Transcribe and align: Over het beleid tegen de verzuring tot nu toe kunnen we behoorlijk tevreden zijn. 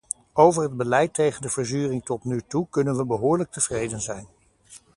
Over 0.35 0.63
het 0.63 0.77
beleid 0.77 1.13
tegen 1.13 1.41
de 1.41 1.49
verzuring 1.49 2.05
tot 2.05 2.23
nu 2.23 2.41
toe 2.47 2.67
kunnen 2.69 2.97
we 2.97 3.05
behoorlijk 3.05 3.51
tevreden 3.51 4.01
zijn. 4.01 4.27